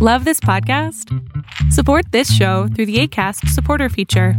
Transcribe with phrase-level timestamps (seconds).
[0.00, 1.12] Love this podcast?
[1.72, 4.34] Support this show through the ACAST supporter feature.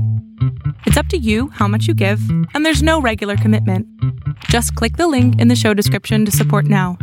[0.86, 2.22] It's up to you how much you give,
[2.54, 3.86] and there's no regular commitment.
[4.46, 6.98] Just click the link in the show description to support now.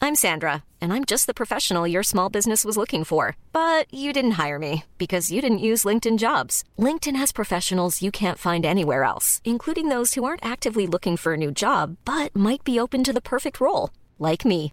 [0.00, 3.36] I'm Sandra, and I'm just the professional your small business was looking for.
[3.52, 6.64] But you didn't hire me because you didn't use LinkedIn jobs.
[6.78, 11.34] LinkedIn has professionals you can't find anywhere else, including those who aren't actively looking for
[11.34, 14.72] a new job but might be open to the perfect role, like me.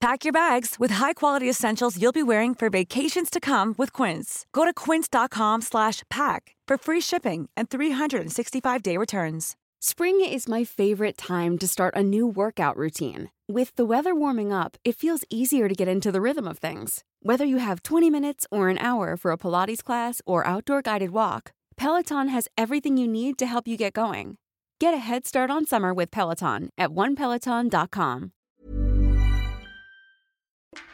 [0.00, 4.46] Pack your bags with high-quality essentials you'll be wearing for vacations to come with Quince.
[4.52, 9.56] Go to quince.com slash pack for free shipping and 365-day returns.
[9.80, 13.30] Spring is my favorite time to start a new workout routine.
[13.48, 17.02] With the weather warming up, it feels easier to get into the rhythm of things.
[17.22, 21.10] Whether you have 20 minutes or an hour for a Pilates class or outdoor guided
[21.10, 24.36] walk, Peloton has everything you need to help you get going.
[24.80, 28.32] Get a head start on summer with Peloton at onepeloton.com.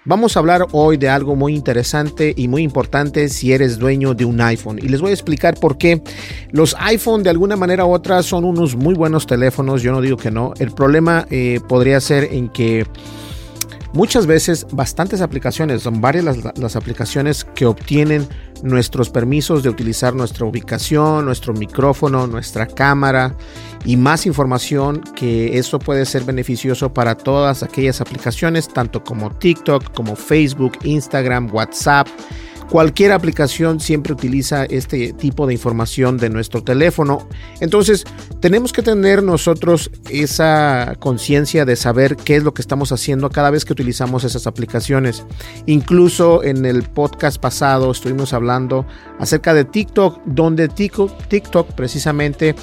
[0.07, 4.27] Vamos a hablar hoy de algo muy interesante y muy importante si eres dueño de
[4.27, 4.79] un iPhone.
[4.79, 6.03] Y les voy a explicar por qué.
[6.51, 10.19] Los iPhone de alguna manera u otra son unos muy buenos teléfonos, yo no digo
[10.19, 10.53] que no.
[10.59, 12.87] El problema eh, podría ser en que
[13.95, 16.25] muchas veces bastantes aplicaciones, son varias
[16.57, 18.29] las, aplicaciones que obtienen
[18.63, 23.37] nuestros permisos de utilizar nuestra ubicación, nuestro micrófono, nuestra cámara
[23.85, 29.95] y más información que eso puede ser beneficioso para todas aquellas aplicaciones, tanto como TikTok,
[29.95, 32.09] como Facebook, Instagram, WhatsApp.
[32.75, 37.29] Cualquier aplicación siempre utiliza este tipo de información de nuestro teléfono.
[37.61, 38.03] Entonces,
[38.41, 43.51] tenemos que tener nosotros esa conciencia de saber qué es lo que estamos haciendo cada
[43.51, 45.25] vez que utilizamos esas aplicaciones.
[45.67, 48.85] Incluso en el podcast pasado estuvimos hablando
[49.21, 52.57] acerca de TikTok, donde TikTok, precisamente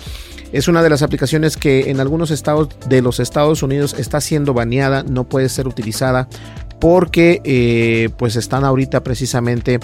[0.51, 4.53] es una de las aplicaciones que en algunos estados de los Estados Unidos está siendo
[4.53, 6.27] baneada, no puede ser utilizada
[6.81, 9.79] porque eh, pues están ahorita precisamente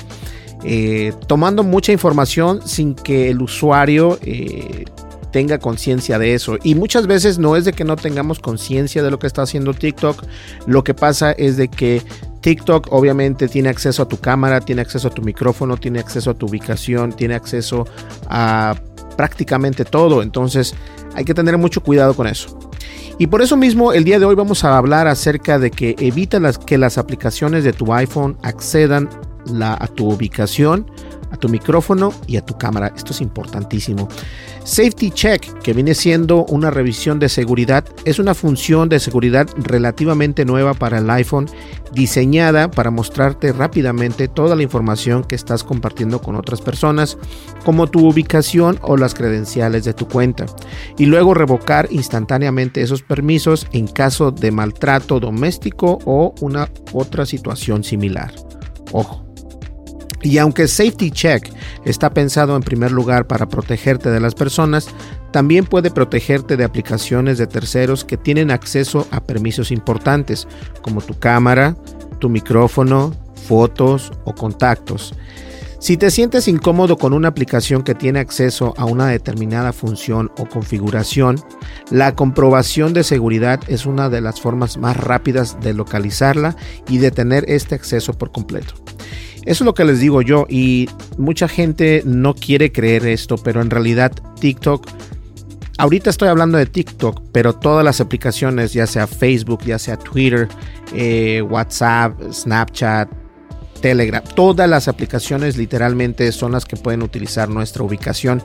[0.66, 4.86] eh, tomando mucha información sin que el usuario eh,
[5.32, 6.58] tenga conciencia de eso.
[6.64, 9.76] Y muchas veces no es de que no tengamos conciencia de lo que está haciendo
[9.76, 10.26] TikTok,
[10.66, 12.02] lo que pasa es de que
[12.42, 16.34] TikTok obviamente tiene acceso a tu cámara, tiene acceso a tu micrófono, tiene acceso a
[16.34, 17.86] tu ubicación, tiene acceso
[18.28, 18.76] a
[19.16, 20.24] prácticamente todo.
[20.24, 20.74] Entonces
[21.18, 22.60] hay que tener mucho cuidado con eso.
[23.18, 26.40] Y por eso mismo el día de hoy vamos a hablar acerca de que evita
[26.40, 29.10] las, que las aplicaciones de tu iPhone accedan
[29.52, 30.86] la, a tu ubicación,
[31.32, 32.92] a tu micrófono y a tu cámara.
[32.96, 34.08] Esto es importantísimo.
[34.64, 40.46] Safety Check, que viene siendo una revisión de seguridad, es una función de seguridad relativamente
[40.46, 41.48] nueva para el iPhone,
[41.94, 47.18] diseñada para mostrarte rápidamente toda la información que estás compartiendo con otras personas,
[47.64, 50.46] como tu ubicación o las credenciales de tu cuenta,
[50.98, 57.84] y luego revocar instantáneamente esos permisos en caso de maltrato doméstico o una otra situación
[57.84, 58.34] similar.
[58.92, 59.27] Ojo.
[60.22, 61.52] Y aunque Safety Check
[61.86, 64.88] está pensado en primer lugar para protegerte de las personas,
[65.32, 70.48] también puede protegerte de aplicaciones de terceros que tienen acceso a permisos importantes,
[70.82, 71.76] como tu cámara,
[72.20, 73.14] tu micrófono,
[73.48, 75.14] fotos o contactos.
[75.80, 80.48] Si te sientes incómodo con una aplicación que tiene acceso a una determinada función o
[80.48, 81.40] configuración,
[81.92, 86.56] la comprobación de seguridad es una de las formas más rápidas de localizarla
[86.90, 88.74] y de tener este acceso por completo.
[89.48, 93.62] Eso es lo que les digo yo y mucha gente no quiere creer esto, pero
[93.62, 94.12] en realidad
[94.42, 94.86] TikTok,
[95.78, 100.50] ahorita estoy hablando de TikTok, pero todas las aplicaciones, ya sea Facebook, ya sea Twitter,
[100.94, 103.10] eh, WhatsApp, Snapchat,
[103.80, 108.44] Telegram, todas las aplicaciones literalmente son las que pueden utilizar nuestra ubicación.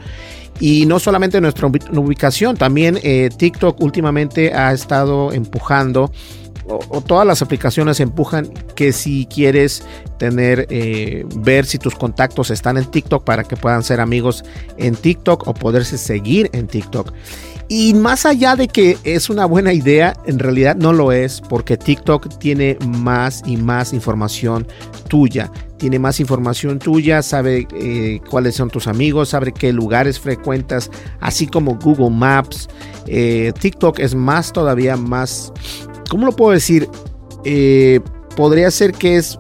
[0.61, 6.13] Y no solamente nuestra ubicación, también eh, TikTok últimamente ha estado empujando
[6.89, 9.83] o, todas las aplicaciones empujan que si quieres
[10.19, 14.45] tener, eh, ver si tus contactos están en TikTok para que puedan ser amigos
[14.77, 17.13] en TikTok o poderse seguir en TikTok.
[17.69, 21.79] Y más allá de que es una buena idea, en realidad no lo es porque
[21.79, 24.67] TikTok tiene más y más información
[25.09, 25.51] tuya.
[25.79, 30.91] Tiene más información tuya, sabe eh, cuáles son tus amigos, sabe qué lugares frecuentas,
[31.21, 32.69] así como Google Maps.
[33.07, 35.53] Eh, TikTok es más todavía más
[36.13, 36.91] ¿cómo lo puedo decir?
[37.43, 38.01] Eh,
[38.37, 39.39] podría ser que es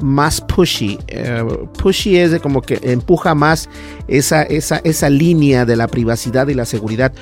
[0.00, 1.00] más pushy.
[1.08, 1.42] Eh,
[1.82, 3.68] pushy es de como que empuja más
[4.06, 7.12] esa, esa, esa línea de la privacidad y la seguridad.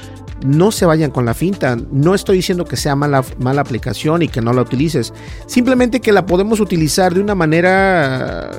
[0.44, 1.78] No se vayan con la finta.
[1.92, 5.14] No estoy diciendo que sea mala, mala aplicación y que no la utilices.
[5.46, 8.50] Simplemente que la podemos utilizar de una manera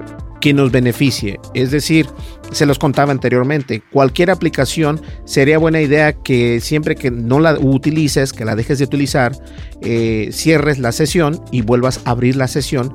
[0.41, 1.39] que nos beneficie.
[1.53, 2.07] Es decir,
[2.51, 8.33] se los contaba anteriormente, cualquier aplicación sería buena idea que siempre que no la utilices,
[8.33, 9.33] que la dejes de utilizar,
[9.81, 12.93] eh, cierres la sesión y vuelvas a abrir la sesión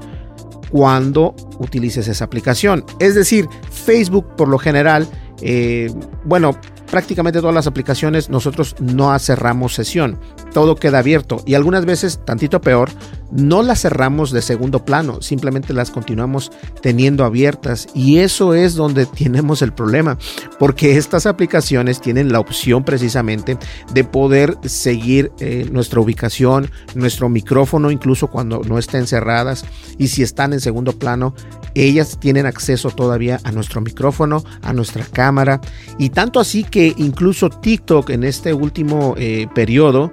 [0.71, 2.85] cuando utilices esa aplicación.
[3.01, 5.09] Es decir, Facebook por lo general,
[5.43, 5.91] eh,
[6.25, 6.57] bueno,
[6.91, 10.19] prácticamente todas las aplicaciones nosotros no cerramos sesión
[10.53, 12.91] todo queda abierto y algunas veces, tantito peor,
[13.31, 16.51] no las cerramos de segundo plano, simplemente las continuamos
[16.83, 17.89] teniendo abiertas.
[17.95, 20.19] Y eso es donde tenemos el problema,
[20.59, 23.59] porque estas aplicaciones tienen la opción precisamente
[23.93, 29.65] de poder seguir eh, nuestra ubicación, nuestro micrófono, incluso cuando no estén cerradas.
[29.99, 31.35] Y si están en segundo plano,
[31.75, 35.61] ellas tienen acceso todavía a nuestro micrófono, a nuestra cámara.
[35.99, 40.11] Y tanto así que incluso TikTok en este último eh, periodo,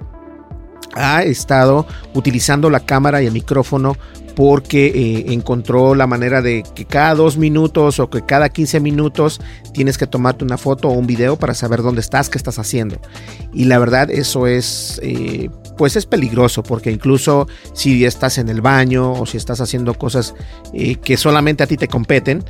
[0.94, 3.96] ha estado utilizando la cámara y el micrófono
[4.38, 9.40] porque eh, encontró la manera de que cada dos minutos o que cada 15 minutos
[9.74, 13.00] tienes que tomarte una foto o un video para saber dónde estás, qué estás haciendo.
[13.52, 18.60] Y la verdad eso es, eh, pues es peligroso porque incluso si estás en el
[18.60, 20.36] baño o si estás haciendo cosas
[20.72, 22.44] eh, que solamente a ti te competen,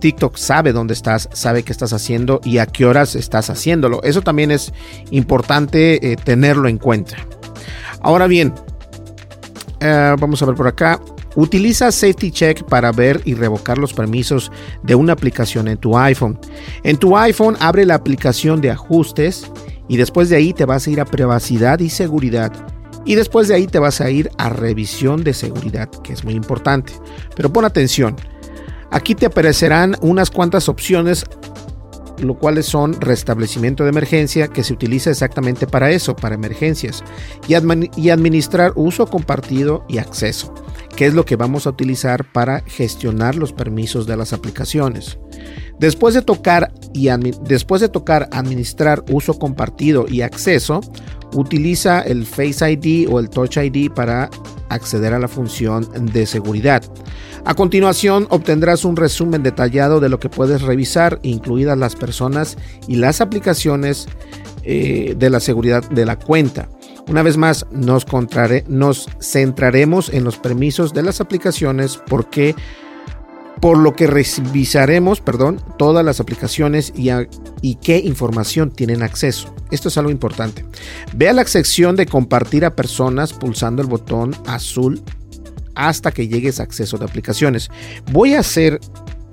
[0.00, 4.02] TikTok sabe dónde estás, sabe qué estás haciendo y a qué horas estás haciéndolo.
[4.02, 4.72] Eso también es
[5.10, 7.16] importante eh, tenerlo en cuenta.
[8.00, 8.54] Ahora bien,
[9.80, 11.00] eh, vamos a ver por acá.
[11.34, 14.50] Utiliza Safety Check para ver y revocar los permisos
[14.82, 16.38] de una aplicación en tu iPhone.
[16.82, 19.50] En tu iPhone abre la aplicación de ajustes
[19.86, 22.52] y después de ahí te vas a ir a privacidad y seguridad.
[23.04, 26.34] Y después de ahí te vas a ir a revisión de seguridad, que es muy
[26.34, 26.92] importante.
[27.36, 28.16] Pero pon atención.
[28.90, 31.24] Aquí te aparecerán unas cuantas opciones,
[32.18, 37.02] lo cuales son restablecimiento de emergencia, que se utiliza exactamente para eso, para emergencias,
[37.48, 37.54] y,
[38.10, 40.54] administrar uso compartido y acceso,
[40.94, 45.18] que es lo que vamos a utilizar para gestionar los permisos de las aplicaciones.
[45.78, 47.08] Después de tocar y
[47.42, 50.80] después de tocar administrar uso compartido y acceso,
[51.34, 54.30] utiliza el Face ID o el Touch ID para
[54.68, 56.82] acceder a la función de seguridad.
[57.46, 62.96] A continuación obtendrás un resumen detallado de lo que puedes revisar, incluidas las personas y
[62.96, 64.08] las aplicaciones
[64.64, 66.68] eh, de la seguridad de la cuenta.
[67.06, 68.04] Una vez más, nos,
[69.20, 72.56] centraremos en los permisos de las aplicaciones porque
[73.60, 77.10] por lo que revisaremos, perdón, todas las aplicaciones y,
[77.62, 79.54] y, qué información tienen acceso.
[79.70, 80.64] Esto es algo importante.
[81.14, 85.00] Ve a la sección de compartir a personas pulsando el botón azul
[85.76, 87.70] hasta que llegues a acceso de aplicaciones.
[88.10, 88.80] Voy a hacer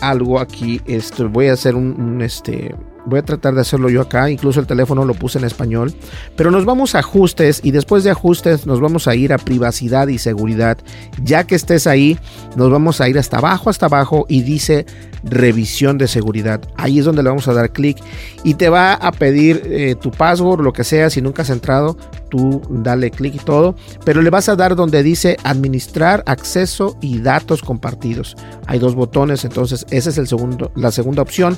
[0.03, 0.81] algo aquí.
[0.85, 2.75] Esto, voy a hacer un, este.
[3.05, 4.29] Voy a tratar de hacerlo yo acá.
[4.29, 5.93] Incluso el teléfono lo puse en español.
[6.37, 10.07] Pero nos vamos a ajustes y después de ajustes nos vamos a ir a privacidad
[10.07, 10.77] y seguridad.
[11.21, 12.17] Ya que estés ahí,
[12.55, 14.85] nos vamos a ir hasta abajo, hasta abajo y dice
[15.23, 16.61] revisión de seguridad.
[16.77, 17.97] Ahí es donde le vamos a dar clic
[18.43, 21.09] y te va a pedir eh, tu password, lo que sea.
[21.09, 21.97] Si nunca has entrado,
[22.33, 23.75] tú dale clic y todo.
[24.03, 28.35] Pero le vas a dar donde dice administrar acceso y datos compartidos.
[28.65, 31.55] Hay dos botones, entonces esa es el segundo, la segunda opción.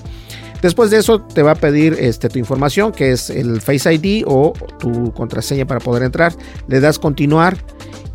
[0.61, 4.25] Después de eso te va a pedir este, tu información, que es el Face ID
[4.27, 6.33] o tu contraseña para poder entrar.
[6.67, 7.57] Le das continuar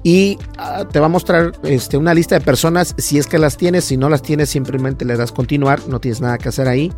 [0.03, 3.57] y ah, te va a mostrar este, una lista de personas si es que las
[3.57, 3.85] tienes.
[3.85, 5.81] Si no las tienes, simplemente le das continuar.
[5.89, 6.93] No tienes nada que hacer ahí.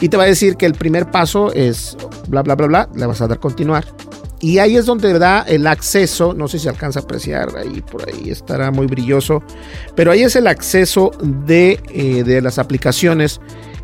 [0.00, 1.96] Y te va a decir que el primer paso es
[2.28, 2.88] bla, bla, bla, bla.
[2.94, 3.84] Le vas a dar continuar.
[4.44, 8.06] Y ahí es donde da el acceso, no sé si alcanza a apreciar, ahí por
[8.06, 9.42] ahí estará muy brilloso,
[9.96, 13.40] pero ahí es el acceso de, eh, de las aplicaciones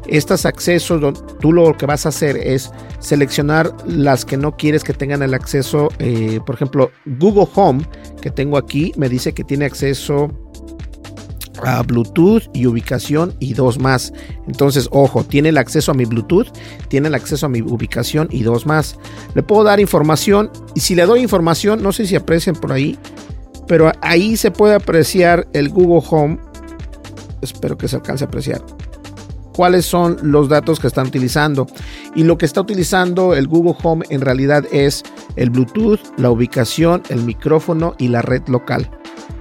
[0.07, 1.01] estos accesos,
[1.41, 5.33] tú lo que vas a hacer es seleccionar las que no quieres que tengan el
[5.33, 5.89] acceso.
[5.99, 7.87] Eh, por ejemplo, Google Home,
[8.21, 10.31] que tengo aquí, me dice que tiene acceso
[11.65, 14.13] a Bluetooth y ubicación y dos más.
[14.47, 16.49] Entonces, ojo, tiene el acceso a mi Bluetooth,
[16.89, 18.97] tiene el acceso a mi ubicación y dos más.
[19.35, 22.99] Le puedo dar información y si le doy información, no sé si aprecian por ahí,
[23.67, 26.39] pero ahí se puede apreciar el Google Home.
[27.43, 28.63] Espero que se alcance a apreciar
[29.53, 31.67] cuáles son los datos que están utilizando.
[32.15, 35.03] Y lo que está utilizando el Google Home en realidad es
[35.37, 38.91] el Bluetooth, la ubicación, el micrófono y la red local.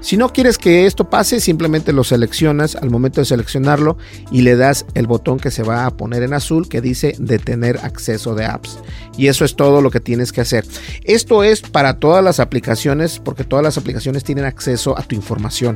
[0.02, 3.98] Si no quieres que esto pase, simplemente lo seleccionas al momento de seleccionarlo
[4.32, 7.80] y le das el botón que se va a poner en azul que dice detener
[7.84, 8.80] acceso de apps.
[9.18, 10.66] Y eso es todo lo que tienes que hacer.
[11.04, 15.76] Esto es para todas las aplicaciones porque todas las aplicaciones tienen acceso a tu información.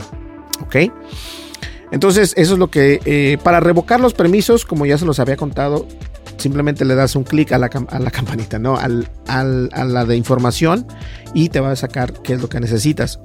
[0.62, 0.75] ¿Ok?
[1.92, 5.38] Entonces, eso es lo que, eh, para revocar los permisos, como ya se los había
[5.38, 5.86] contado,
[6.38, 8.78] simplemente le das un clic a la, a la campanita, ¿no?
[8.78, 10.86] Al, a la de información
[11.34, 13.20] y te va a sacar qué es lo que necesitas.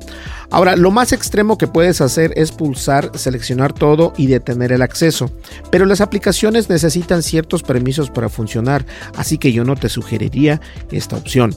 [0.50, 5.30] Ahora, lo más extremo que puedes hacer es pulsar, seleccionar todo y detener el acceso.
[5.70, 8.86] Pero las aplicaciones necesitan ciertos permisos para funcionar,
[9.16, 10.60] así que yo no te sugeriría
[10.90, 11.54] esta opción.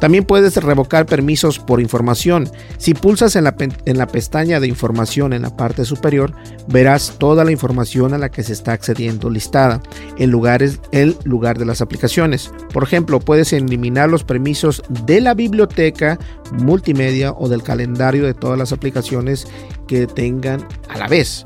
[0.00, 2.50] También puedes revocar permisos por información.
[2.78, 6.32] Si pulsas en la, en la pestaña de información en la parte superior,
[6.66, 9.80] verás toda la información a la que se está accediendo listada
[10.18, 12.52] en lugares, el lugar de las aplicaciones.
[12.72, 16.18] Por ejemplo, puedes eliminar los permisos de la biblioteca
[16.52, 19.46] multimedia o del calendario de todas las aplicaciones
[19.86, 21.44] que tengan a la vez.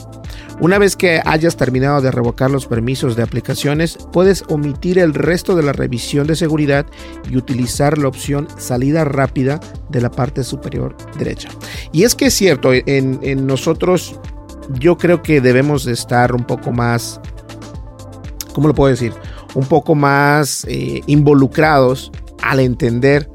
[0.59, 5.55] Una vez que hayas terminado de revocar los permisos de aplicaciones, puedes omitir el resto
[5.55, 6.87] de la revisión de seguridad
[7.31, 9.61] y utilizar la opción salida rápida
[9.91, 11.51] de la parte superior derecha.
[11.93, 14.19] Y es que es cierto, en, nosotros
[14.81, 17.21] yo creo que debemos de estar un poco más,
[18.55, 19.13] ¿cómo lo puedo decir?
[19.57, 23.27] Un poco más eh, involucrados al entender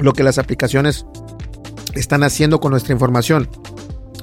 [0.00, 1.06] lo que las aplicaciones
[1.94, 3.48] están haciendo con nuestra información.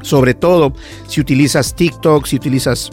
[0.01, 0.73] Sobre todo
[1.07, 2.89] si utilizas TikTok, si utilizas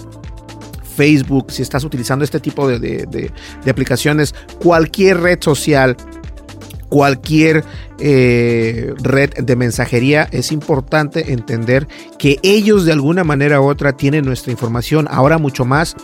[0.97, 3.33] Facebook, si estás utilizando este tipo de,
[3.69, 5.97] aplicaciones, cualquier red social,
[6.89, 7.65] cualquier
[7.99, 11.89] eh, red de mensajería, es importante entender
[12.19, 15.97] que ellos de alguna manera u otra tienen nuestra información, ahora mucho más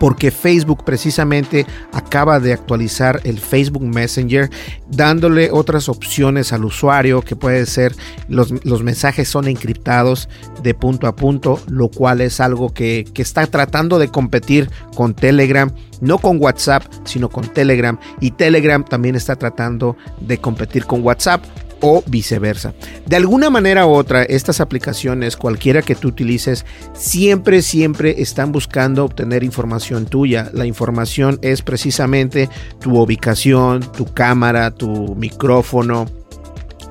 [0.00, 4.48] porque Facebook precisamente acaba de actualizar el Facebook Messenger
[4.88, 7.94] dándole otras opciones al usuario que puede ser
[8.26, 8.50] los,
[8.82, 10.28] mensajes son encriptados
[10.62, 15.14] de punto a punto, lo cual es algo que, que está tratando de competir con
[15.14, 17.98] Telegram, no con WhatsApp, sino con Telegram.
[18.20, 21.44] Y Telegram también está tratando de competir con WhatsApp
[21.80, 22.74] o viceversa.
[23.06, 29.04] De alguna manera u otra, estas aplicaciones, cualquiera que tú utilices, siempre, siempre están buscando
[29.04, 30.50] obtener información tuya.
[30.52, 32.48] La información es precisamente
[32.80, 36.06] tu ubicación, tu cámara, tu micrófono,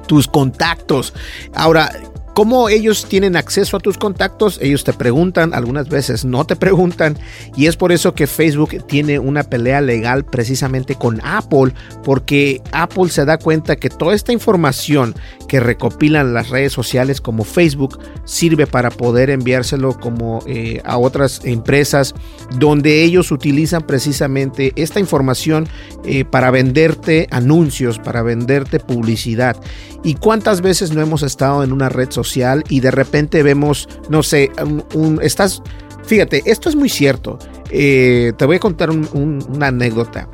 [0.08, 1.14] tus contactos.
[1.54, 1.92] Ahora,
[2.40, 4.60] ¿Cómo ellos tienen acceso a tus contactos?
[4.62, 7.18] Ellos te preguntan, algunas veces no te preguntan,
[7.58, 13.10] y es por eso que Facebook tiene una pelea legal precisamente con Apple, porque Apple
[13.10, 15.16] se da cuenta que toda esta información
[15.50, 21.42] que recopilan las redes sociales como Facebook sirve para poder enviárselo como eh, a otras
[21.44, 22.16] empresas
[22.58, 25.68] donde ellos utilizan precisamente esta información
[26.06, 29.58] eh, para venderte anuncios, para venderte publicidad.
[30.04, 34.24] ¿Y cuántas veces no hemos estado en una red social y de repente vemos, no
[34.24, 34.52] sé,
[34.94, 35.62] un, estás,
[36.04, 37.40] fíjate, esto es muy cierto.
[37.72, 40.28] Eh, te voy a contar una anécdota.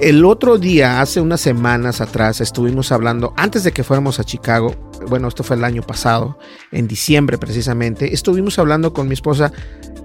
[0.00, 4.74] El otro día, hace unas semanas atrás, estuvimos hablando, antes de que fuéramos a Chicago,
[5.08, 6.38] bueno, esto fue el año pasado,
[6.72, 9.52] en diciembre precisamente, estuvimos hablando con mi esposa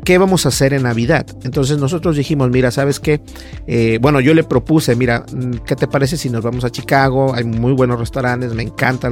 [0.07, 1.25] qué vamos a hacer en Navidad.
[1.43, 3.19] Entonces nosotros dijimos, mira, ¿sabes qué?
[3.67, 7.33] Eh, bueno, yo le propuse, mira, mm, ¿qué te parece si nos vamos a Chicago?
[7.35, 9.11] Hay muy buenos restaurantes, me encanta.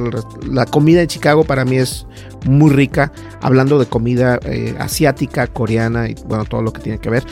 [0.50, 2.06] La comida de Chicago para mí es
[2.46, 7.10] muy rica, hablando de comida eh, asiática, coreana y bueno, todo lo que tiene que
[7.10, 7.24] ver.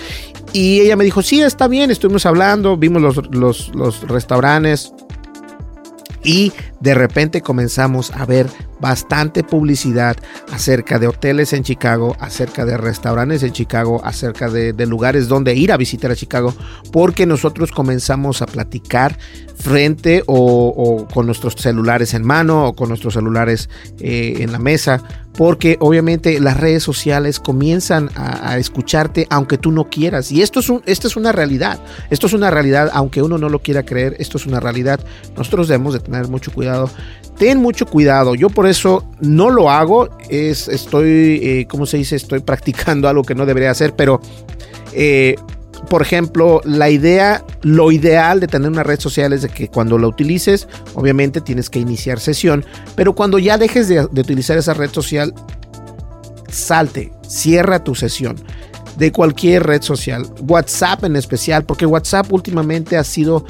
[0.54, 4.92] Y ella me dijo, sí, está bien, estuvimos hablando, vimos los, los, restaurantes
[6.22, 8.46] y de repente comenzamos a ver
[8.78, 10.16] bastante publicidad
[10.52, 15.72] acerca de hoteles en Chicago, acerca de restaurantes en Chicago, acerca de, lugares donde ir
[15.72, 16.54] a visitar a Chicago,
[16.92, 19.18] porque nosotros comenzamos a platicar
[19.56, 23.68] frente o, con nuestros celulares en mano o con nuestros celulares
[23.98, 25.02] eh, en la mesa,
[25.36, 30.30] porque obviamente las redes sociales comienzan a, escucharte aunque tú no quieras.
[30.30, 33.48] Y esto es, un, esto es una realidad, esto es una realidad, aunque uno no
[33.48, 35.00] lo quiera creer, esto es una realidad.
[35.36, 36.88] Nosotros debemos de tener mucho cuidado
[37.38, 38.34] ten mucho cuidado.
[38.34, 40.08] Yo por eso no lo hago.
[40.28, 42.16] Es, estoy, eh, ¿cómo se dice?
[42.16, 44.20] Estoy practicando algo que no debería hacer, pero...
[44.92, 45.34] Eh,
[45.88, 49.98] por ejemplo, la idea, lo ideal de tener una red social es de que cuando
[49.98, 52.64] la utilices, obviamente tienes que iniciar sesión,
[52.94, 55.34] pero cuando ya dejes de, utilizar esa red social,
[56.48, 58.36] salte, cierra tu sesión
[58.96, 63.44] de cualquier red social, WhatsApp en especial, porque WhatsApp últimamente ha sido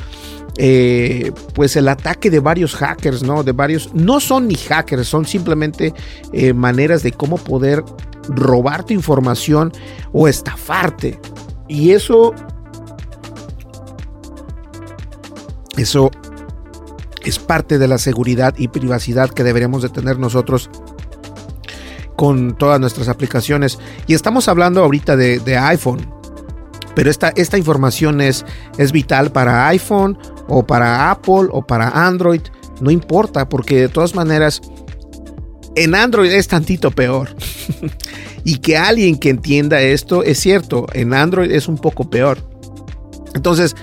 [0.57, 3.43] eh, pues el ataque de varios hackers, ¿no?
[3.43, 5.93] De varios, no son ni hackers, son simplemente
[6.33, 7.85] eh, maneras de cómo poder
[8.29, 9.73] robar tu información
[10.13, 11.19] o estafarte.
[11.69, 12.35] Y eso,
[15.77, 16.11] eso
[17.25, 20.71] es parte de la seguridad y privacidad que deberíamos de tener nosotros
[22.17, 23.79] con todas nuestras aplicaciones.
[24.07, 26.13] Y estamos hablando ahorita de, de iPhone.
[26.95, 28.45] Pero esta, esta información es,
[28.79, 30.17] es vital para iPhone
[30.49, 32.43] o para Apple o para Android.
[32.81, 34.61] No importa, porque de todas maneras
[35.77, 37.31] en Android es tantito peor.
[38.45, 42.39] y que alguien que entienda esto es cierto, en Android es un poco peor.
[43.35, 43.75] Entonces,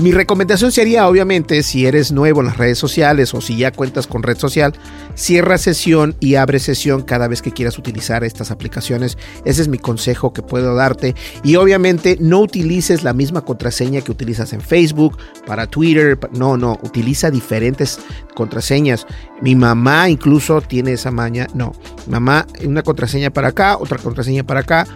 [0.00, 4.06] mi recomendación sería, obviamente, si eres nuevo en las redes sociales o si ya cuentas
[4.06, 4.72] con red social,
[5.14, 9.18] cierra sesión y abre sesión cada vez que quieras utilizar estas aplicaciones.
[9.44, 11.14] Ese es mi consejo que puedo darte.
[11.42, 16.18] Y obviamente no utilices la misma contraseña que utilizas en Facebook, para Twitter.
[16.32, 17.98] No, no, utiliza diferentes
[18.34, 19.06] contraseñas.
[19.40, 21.46] Mi mamá incluso tiene esa maña.
[21.54, 21.72] No,
[22.08, 24.86] mamá, una contraseña para acá, otra contraseña para acá,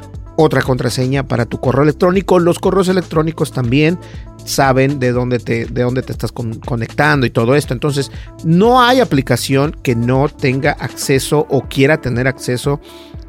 [0.42, 2.38] otra contraseña para tu correo electrónico.
[2.38, 3.98] Los correos electrónicos también
[4.44, 7.74] saben de dónde te, de dónde te estás conectando y todo esto.
[7.74, 8.11] Entonces,
[8.44, 12.81] no hay aplicación que no tenga acceso o quiera tener acceso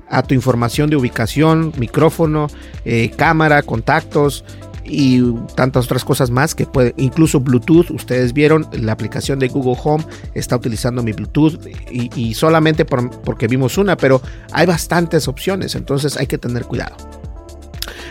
[0.10, 2.48] a tu información de ubicación, micrófono,
[2.86, 4.44] eh, cámara, contactos
[4.92, 5.24] y
[5.56, 10.04] tantas otras cosas más que puede, incluso Bluetooth, ustedes vieron la aplicación de Google Home
[10.34, 16.28] está utilizando mi Bluetooth y, solamente porque vimos una, pero hay bastantes opciones, entonces hay
[16.28, 16.96] que tener cuidado.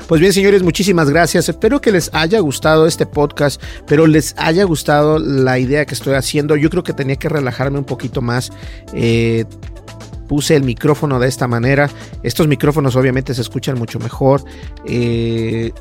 [0.08, 1.48] Pues bien, señores, muchísimas gracias.
[1.48, 6.14] Espero que les haya gustado este podcast, pero les haya gustado la idea que estoy
[6.14, 6.56] haciendo.
[6.56, 8.50] Yo creo que tenía que relajarme un poquito más.
[8.92, 9.44] Eh,
[10.26, 11.90] puse el micrófono de esta manera.
[12.24, 14.42] Estos micrófonos obviamente se escuchan mucho mejor.
[14.84, 15.72] Eh,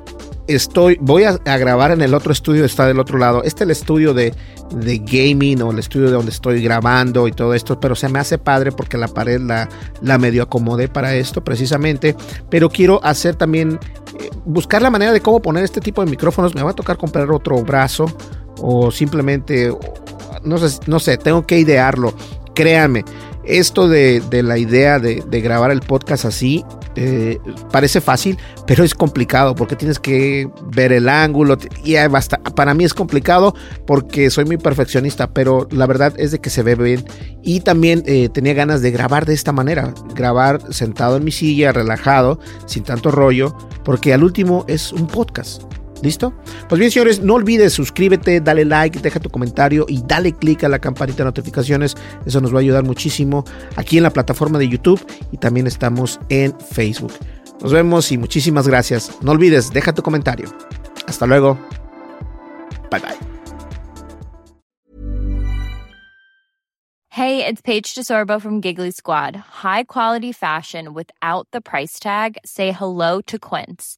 [0.47, 3.43] estoy, voy a, grabar en el otro estudio, está del otro lado.
[3.43, 4.33] Este es el estudio de,
[4.71, 8.19] de, gaming o el estudio de donde estoy grabando y todo esto, pero se me
[8.19, 9.69] hace padre porque la pared la,
[10.01, 12.15] la medio acomodé para esto precisamente.
[12.49, 13.79] Pero quiero hacer también,
[14.19, 16.55] eh, buscar la manera de cómo poner este tipo de micrófonos.
[16.55, 18.05] Me va a tocar comprar otro brazo
[18.61, 19.73] o simplemente,
[20.43, 22.13] no sé, no sé tengo que idearlo.
[22.53, 23.05] Créanme,
[23.49, 26.63] esto de, la idea de, grabar el podcast así
[26.95, 27.39] eh,
[27.71, 32.83] parece fácil, pero es complicado porque tienes que ver el ángulo y basta, para mí
[32.83, 33.55] es complicado
[33.87, 37.03] porque soy muy perfeccionista, pero la verdad es de que se ve bien
[37.41, 41.71] y también eh, tenía ganas de grabar de esta manera, grabar sentado en mi silla,
[41.71, 45.63] relajado, sin tanto rollo, porque al último es un podcast.
[46.01, 46.33] ¿Listo?
[46.67, 50.69] Pues bien, señores, no olvides suscríbete, dale like, deja tu comentario y dale click a
[50.69, 51.95] la campanita de notificaciones.
[52.25, 53.43] Eso nos va a ayudar muchísimo
[53.75, 57.13] aquí en la plataforma de YouTube y también estamos en Facebook.
[57.61, 59.11] Nos vemos y muchísimas gracias.
[59.21, 60.49] No olvides, deja tu comentario.
[61.07, 61.57] Hasta luego.
[62.89, 63.17] Bye bye.
[67.09, 69.35] Hey, it's Paige DeSorbo from Giggly Squad.
[69.35, 72.37] High quality fashion without the price tag.
[72.45, 73.97] Say hello to Quince.